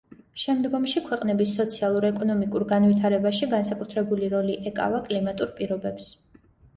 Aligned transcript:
შემდგომში, 0.43 1.01
ქვეყნების 1.09 1.49
სოციალურ-ეკონომიკურ 1.57 2.65
განვითარებაში 2.71 3.49
განსაკუთრებული 3.51 4.31
როლი 4.33 4.55
ეკავა 4.71 5.03
კლიმატურ 5.09 5.53
პირობებს. 5.61 6.09